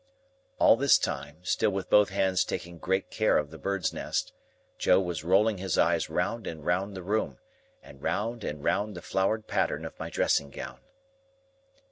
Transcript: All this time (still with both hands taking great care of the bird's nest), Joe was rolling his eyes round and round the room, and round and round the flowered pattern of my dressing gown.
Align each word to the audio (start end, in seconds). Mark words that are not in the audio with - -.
All 0.57 0.77
this 0.77 0.97
time 0.97 1.45
(still 1.45 1.69
with 1.69 1.91
both 1.91 2.09
hands 2.09 2.43
taking 2.43 2.79
great 2.79 3.11
care 3.11 3.37
of 3.37 3.51
the 3.51 3.59
bird's 3.59 3.93
nest), 3.93 4.33
Joe 4.79 4.99
was 4.99 5.23
rolling 5.23 5.59
his 5.59 5.77
eyes 5.77 6.09
round 6.09 6.47
and 6.47 6.65
round 6.65 6.95
the 6.95 7.03
room, 7.03 7.37
and 7.83 8.01
round 8.01 8.43
and 8.43 8.63
round 8.63 8.95
the 8.95 9.03
flowered 9.03 9.45
pattern 9.45 9.85
of 9.85 9.99
my 9.99 10.09
dressing 10.09 10.49
gown. 10.49 10.79